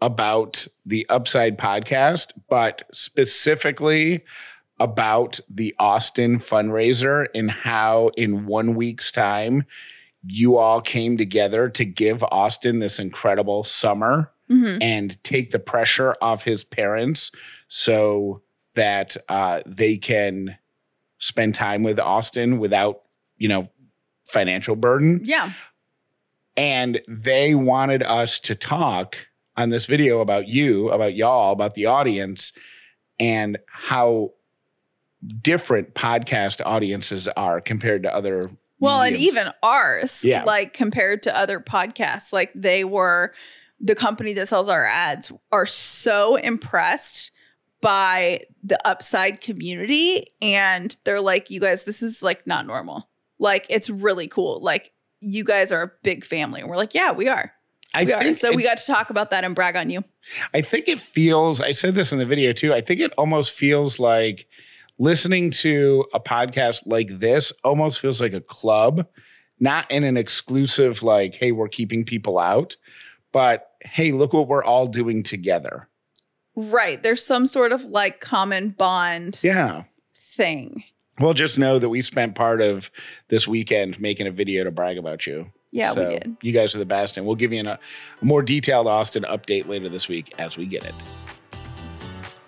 [0.00, 4.24] about the Upside podcast, but specifically
[4.80, 9.64] about the Austin fundraiser and how in one week's time
[10.26, 14.78] you all came together to give Austin this incredible summer Mhm.
[14.80, 17.30] and take the pressure off his parents
[17.68, 18.40] so
[18.74, 20.56] that uh, they can
[21.18, 23.02] spend time with Austin without,
[23.36, 23.68] you know,
[24.24, 25.20] financial burden.
[25.24, 25.50] Yeah.
[26.56, 29.27] And they wanted us to talk
[29.58, 32.52] on this video about you, about y'all, about the audience,
[33.20, 34.32] and how
[35.42, 38.50] different podcast audiences are compared to other.
[38.78, 40.44] Well, and even ours, Yeah.
[40.44, 43.34] like compared to other podcasts, like they were
[43.80, 47.32] the company that sells our ads are so impressed
[47.80, 53.64] by the upside community and they're like you guys this is like not normal like
[53.70, 54.90] it's really cool like
[55.20, 57.52] you guys are a big family and we're like yeah we are
[58.00, 60.04] I we are so it- we got to talk about that and brag on you
[60.54, 62.74] I think it feels, I said this in the video too.
[62.74, 64.46] I think it almost feels like
[64.98, 69.06] listening to a podcast like this almost feels like a club,
[69.60, 72.76] not in an exclusive, like, hey, we're keeping people out,
[73.32, 75.88] but hey, look what we're all doing together.
[76.56, 79.84] right there's some sort of like common bond Yeah.
[80.16, 80.82] thing
[81.20, 82.90] Well, just know that we spent part of
[83.28, 85.52] this weekend making a video to brag about you.
[85.72, 87.16] Yeah So we did You guys are the best.
[87.16, 87.78] And we'll give you an, a
[88.22, 90.94] more detailed Austin update later this week as we get it.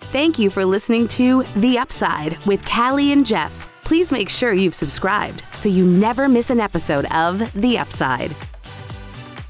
[0.01, 3.71] Thank you for listening to The Upside with Callie and Jeff.
[3.85, 8.31] Please make sure you've subscribed so you never miss an episode of The Upside.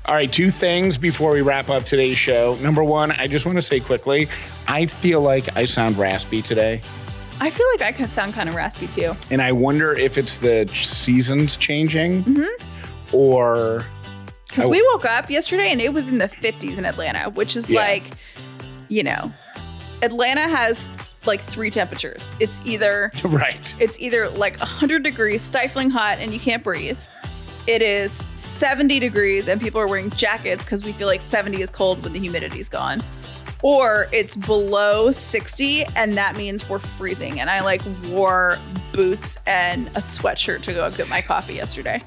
[0.06, 2.58] All right, two things before we wrap up today's show.
[2.62, 4.28] Number one, I just want to say quickly,
[4.68, 6.82] I feel like I sound raspy today.
[7.40, 10.38] i feel like i can sound kind of raspy too And I wonder if it's
[10.38, 12.68] the seasons changing Mm-hmm.
[13.14, 13.86] Or
[14.50, 17.56] Because I- we woke up yesterday and it was in the 50s in Atlanta, which
[17.56, 17.80] is Yeah.
[17.82, 18.12] like,
[18.90, 19.32] you know,
[20.02, 20.90] Atlanta has
[21.26, 22.32] like three temperatures.
[22.40, 23.76] It's either right.
[23.80, 26.98] it's either like 100 degrees, stifling hot, and you can't breathe.
[27.68, 31.70] It is 70 degrees and people are wearing jackets because we feel like 70 is
[31.70, 33.02] cold when the humidity's gone.
[33.64, 37.40] Or it's below 60 and that means we're freezing.
[37.40, 38.58] And I like wore
[38.94, 42.02] boots and a sweatshirt to go get my coffee yesterday.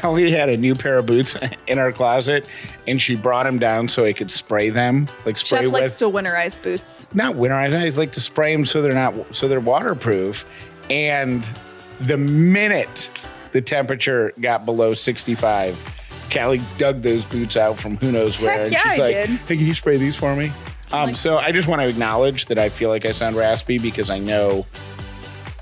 [0.00, 1.36] Callie had a new pair of boots
[1.66, 2.46] in her closet
[2.86, 5.98] and she brought them down so I could spray them, like spray Jeff with likes
[5.98, 7.06] to winterize boots.
[7.14, 7.76] not winterized.
[7.76, 10.44] I like to spray them so they're not so they're waterproof.
[10.90, 11.48] And
[12.00, 13.10] the minute
[13.52, 18.50] the temperature got below 65, Callie dug those boots out from who knows where.
[18.50, 19.30] Heck and yeah, she's I like, did.
[19.30, 20.50] Hey, can you spray these for me?
[20.92, 23.78] Um, Like- so I just want to acknowledge that I feel like I sound raspy
[23.78, 24.66] because I know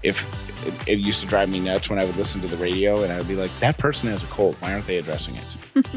[0.02, 0.24] if
[0.66, 3.12] it, it used to drive me nuts when I would listen to the radio and
[3.12, 4.56] I would be like, that person has a cold.
[4.60, 5.44] Why aren't they addressing it?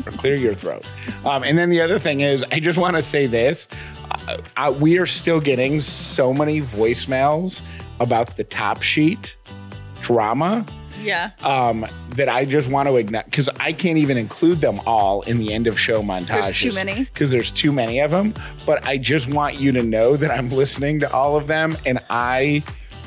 [0.08, 0.84] or clear your throat.
[1.26, 3.68] Um, and then the other thing is, I just want to say this.
[4.28, 7.62] Uh, uh, we are still getting so many voicemails
[8.00, 9.36] about the top sheet
[10.02, 10.66] drama
[11.02, 11.32] Yeah.
[11.42, 15.38] um, that I just want to ignore because I can't even include them all in
[15.38, 16.28] the end of show montages.
[16.28, 17.04] There's too many.
[17.04, 18.34] Because there's too many of them.
[18.66, 22.00] But I just want you to know that I'm listening to all of them and
[22.10, 22.64] I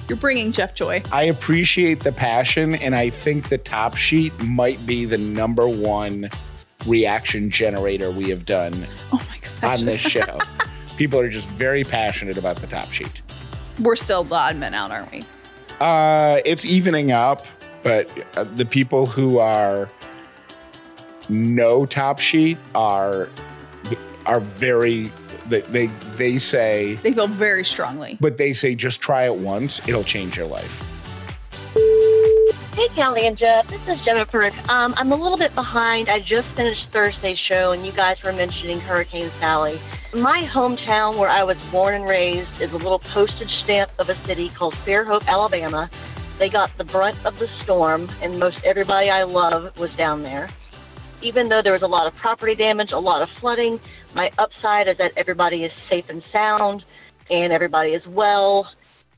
[0.08, 1.02] You're bringing Jeff joy.
[1.10, 6.28] I appreciate the passion and I think the top sheet might be the number one
[6.86, 9.24] reaction generator we have done Oh
[9.62, 10.38] on this show.
[10.96, 13.22] People are just very passionate about the top sheet.
[13.80, 15.24] We're still the odd men out, aren't we?
[15.80, 17.46] Uh, it's evening up,
[17.82, 19.90] but uh, the people who are
[21.28, 23.28] no top sheet are
[24.26, 25.12] are very
[25.48, 28.18] they they, they say, They feel very strongly.
[28.20, 30.84] but they say just try it once, it'll change your life.
[32.74, 33.66] Hey, Callie and Jeff.
[33.66, 34.52] This is Jennifer.
[34.68, 36.08] Um, I'm a little bit behind.
[36.08, 39.80] I just finished Thursday's show, and you guys were mentioning Hurricane Sally.
[40.14, 44.14] My hometown, where I was born and raised, is a little postage stamp of a
[44.14, 45.90] city called Fairhope, Alabama.
[46.38, 50.48] They got the brunt of the storm, and most everybody I love was down there.
[51.20, 53.80] Even though there was a lot of property damage, a lot of flooding,
[54.14, 56.84] my upside is that everybody is safe and sound,
[57.28, 58.68] and everybody is well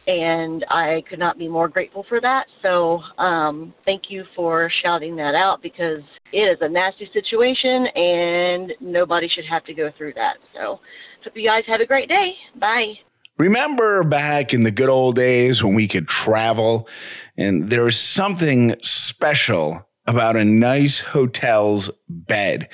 [0.07, 2.47] and I could not be more grateful for that.
[2.63, 6.03] So, um, thank you for shouting that out because
[6.33, 10.37] it is a nasty situation and nobody should have to go through that.
[10.55, 10.81] So,
[11.23, 12.33] hope you guys have a great day.
[12.59, 12.95] Bye.
[13.39, 16.89] Remember back in the good old days when we could travel
[17.37, 22.69] and there was something special about a nice hotel's bed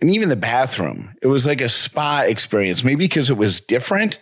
[0.00, 1.14] and even the bathroom.
[1.22, 4.18] It was like a spa experience, maybe because it was different.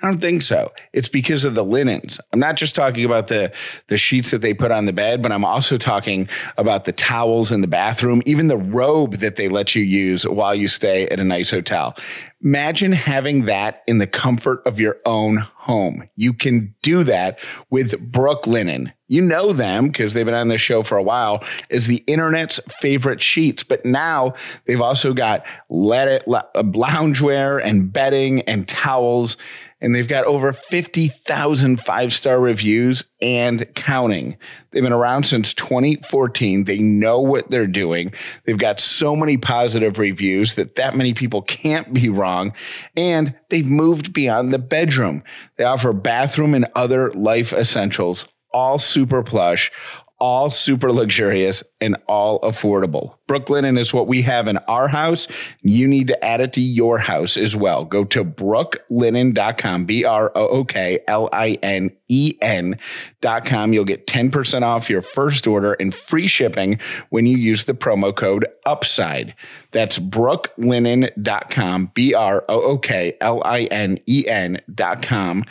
[0.00, 0.72] I don't think so.
[0.92, 2.20] It's because of the linens.
[2.32, 3.52] I'm not just talking about the
[3.88, 7.50] the sheets that they put on the bed, but I'm also talking about the towels
[7.50, 11.18] in the bathroom, even the robe that they let you use while you stay at
[11.18, 11.96] a nice hotel.
[12.44, 16.08] Imagine having that in the comfort of your own home.
[16.14, 17.40] You can do that
[17.70, 18.92] with Brooklinen.
[19.08, 22.60] You know them because they've been on this show for a while as the internet's
[22.80, 24.34] favorite sheets, but now
[24.66, 29.36] they've also got let it loungewear and bedding and towels
[29.80, 34.36] and they've got over 50,000 five star reviews and counting.
[34.70, 36.64] They've been around since 2014.
[36.64, 38.12] They know what they're doing.
[38.44, 42.52] They've got so many positive reviews that that many people can't be wrong.
[42.96, 45.22] And they've moved beyond the bedroom.
[45.56, 49.70] They offer bathroom and other life essentials, all super plush,
[50.18, 53.14] all super luxurious and all affordable.
[53.28, 55.28] Brooklinen is what we have in our house.
[55.62, 57.84] You need to add it to your house as well.
[57.84, 63.72] Go to brooklinen.com, B R O O K L I N E N.com.
[63.72, 68.14] You'll get 10% off your first order and free shipping when you use the promo
[68.14, 69.34] code UPSIDE.
[69.70, 75.44] That's brooklinen.com, B R O O K L I N E N.com.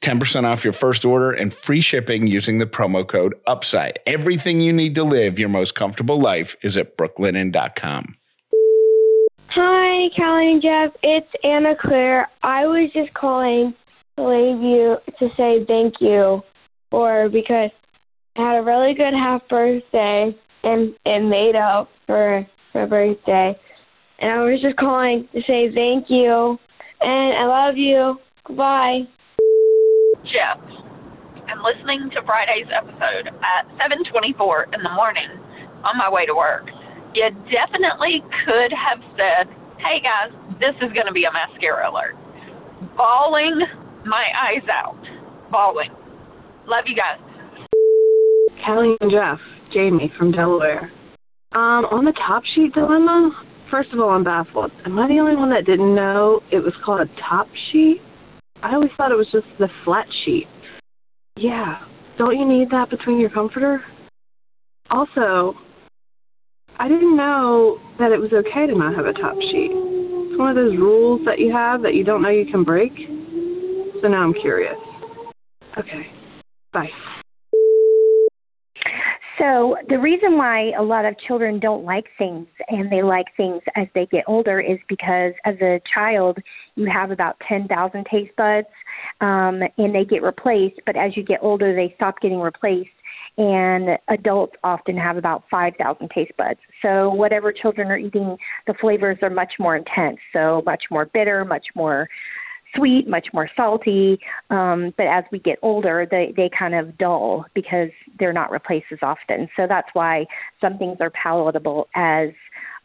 [0.00, 3.96] 10% off your first order and free shipping using the promo code UPSIDE.
[4.06, 8.16] Everything you need to live your most comfortable life is at brooklinen.com.
[9.48, 10.92] Hi, Callie and Jeff.
[11.02, 12.28] It's Anna Claire.
[12.42, 13.74] I was just calling
[14.16, 16.42] to leave you to say thank you
[16.92, 17.70] or because
[18.36, 23.58] I had a really good half birthday and it made up for my birthday.
[24.18, 26.58] And I was just calling to say thank you
[27.00, 28.18] and I love you.
[28.44, 29.02] Goodbye.
[30.30, 30.58] Jeff.
[31.46, 35.30] I'm listening to Friday's episode at 7:24 in the morning
[35.84, 36.66] on my way to work.
[37.14, 39.48] You definitely could have said,
[39.78, 42.16] "Hey guys, this is going to be a mascara alert."
[42.96, 43.62] Bawling
[44.04, 44.98] my eyes out.
[45.50, 45.90] Bawling.
[46.66, 47.20] Love you guys.
[48.64, 49.38] Callie and Jeff,
[49.72, 50.90] Jamie from Delaware.
[51.52, 53.30] Um, on the top sheet dilemma,
[53.70, 54.72] first of all, I'm baffled.
[54.84, 58.00] Am I the only one that didn't know it was called a top sheet?
[58.62, 60.46] I always thought it was just the flat sheet.
[61.36, 61.80] Yeah,
[62.18, 63.82] don't you need that between your comforter?
[64.90, 65.54] Also,
[66.78, 69.70] I didn't know that it was okay to not have a top sheet.
[69.72, 72.92] It's one of those rules that you have that you don't know you can break.
[74.02, 74.76] So now I'm curious.
[75.78, 76.06] Okay.
[76.72, 76.88] Bye.
[79.38, 83.60] So, the reason why a lot of children don't like things and they like things
[83.76, 86.38] as they get older is because as a child,
[86.76, 88.68] you have about 10,000 taste buds
[89.20, 92.90] um, and they get replaced, but as you get older, they stop getting replaced.
[93.38, 96.58] And adults often have about 5,000 taste buds.
[96.80, 100.18] So, whatever children are eating, the flavors are much more intense.
[100.32, 102.08] So, much more bitter, much more
[102.74, 104.18] sweet, much more salty.
[104.50, 108.86] Um, but as we get older, they, they kind of dull because they're not replaced
[108.92, 109.48] as often.
[109.56, 110.26] So that's why
[110.60, 112.30] some things are palatable as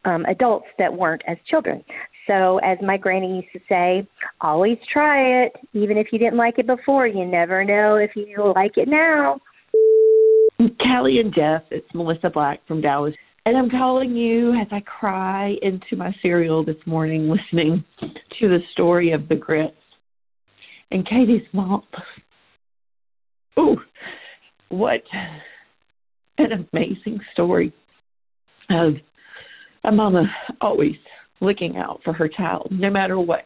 [0.05, 1.83] um, adults that weren't as children.
[2.27, 4.07] So, as my granny used to say,
[4.41, 5.53] always try it.
[5.73, 9.39] Even if you didn't like it before, you never know if you like it now.
[10.79, 13.15] Callie and Jeff, it's Melissa Black from Dallas.
[13.45, 18.59] And I'm calling you as I cry into my cereal this morning, listening to the
[18.71, 19.75] story of the grits
[20.91, 21.81] and Katie's mom.
[23.57, 23.77] Ooh,
[24.69, 25.01] what
[26.37, 27.73] an amazing story
[28.69, 28.93] of
[29.83, 30.23] a mama
[30.61, 30.95] always
[31.41, 33.45] looking out for her child, no matter what,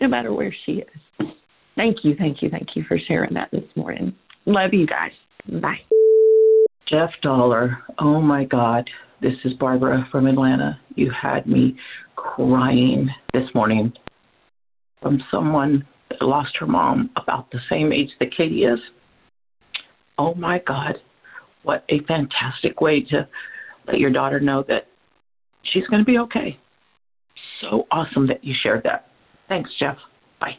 [0.00, 1.28] no matter where she is.
[1.74, 4.14] Thank you, thank you, thank you for sharing that this morning.
[4.46, 5.12] Love you guys.
[5.60, 5.78] Bye.
[6.88, 8.88] Jeff Dauler, oh my God.
[9.22, 10.78] This is Barbara from Atlanta.
[10.94, 11.76] You had me
[12.16, 13.92] crying this morning
[15.02, 18.78] from someone that lost her mom about the same age that Katie is.
[20.18, 20.96] Oh my God,
[21.62, 23.28] what a fantastic way to
[23.86, 24.86] let your daughter know that
[25.72, 26.58] she's going to be okay.
[27.60, 29.08] So awesome that you shared that.
[29.48, 29.98] Thanks, Jeff.
[30.40, 30.56] Bye.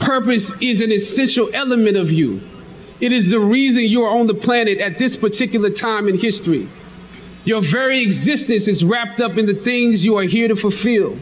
[0.00, 2.40] Purpose is an essential element of you.
[3.00, 6.68] It is the reason you are on the planet at this particular time in history.
[7.44, 11.16] Your very existence is wrapped up in the things you are here to fulfill.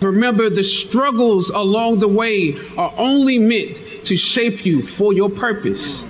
[0.00, 6.04] Remember, the struggles along the way are only meant to shape you for your purpose.